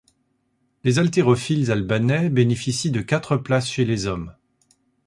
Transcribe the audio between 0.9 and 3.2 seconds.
haltérophiles albanais bénéficient de